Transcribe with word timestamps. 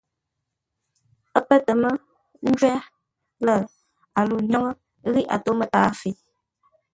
Ə́ 1.37 1.41
pə́ 1.47 1.57
tə 1.65 1.73
mə́ 1.81 1.93
ńjwə́r 2.47 2.81
lə́, 3.45 3.59
a 4.17 4.21
lû 4.27 4.35
ńdwóŋə́ 4.45 4.73
ghíʼ 5.13 5.27
a 5.33 5.37
tó 5.43 5.51
mətǎa 5.59 5.91
fə̌i. 5.99 6.11